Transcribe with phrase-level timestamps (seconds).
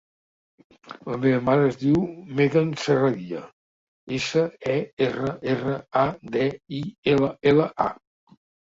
[1.09, 1.99] La meva mare es diu
[2.39, 3.43] Megan Serradilla:
[4.19, 4.81] essa, e,
[5.13, 6.51] erra, erra, a, de,
[6.83, 8.37] i, ela, ela, a.